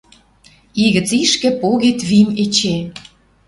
И 0.83 0.85
гӹц 0.93 1.09
ишкӹ 1.23 1.49
погет 1.61 1.99
вим 2.09 2.29
эче. 2.43 2.75